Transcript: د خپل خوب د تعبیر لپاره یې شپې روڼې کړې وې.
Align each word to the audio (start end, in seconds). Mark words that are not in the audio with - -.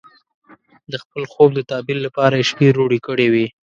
د 0.91 0.93
خپل 1.03 1.23
خوب 1.31 1.49
د 1.55 1.59
تعبیر 1.69 1.97
لپاره 2.05 2.35
یې 2.39 2.47
شپې 2.49 2.67
روڼې 2.77 2.99
کړې 3.07 3.27
وې. 3.33 3.45